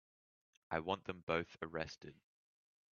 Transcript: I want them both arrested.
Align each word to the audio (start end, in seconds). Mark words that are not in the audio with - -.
I 0.71 0.79
want 0.79 1.05
them 1.05 1.21
both 1.27 1.55
arrested. 1.61 2.15